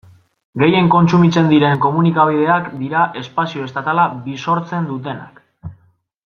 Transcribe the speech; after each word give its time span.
Gehien 0.61 0.87
kontsumitzen 0.93 1.51
diren 1.51 1.83
komunikabideak 1.83 2.71
dira 2.79 3.03
espazio 3.23 3.69
estatala 3.71 4.07
bisortzen 4.27 4.91
dutenak. 4.95 5.47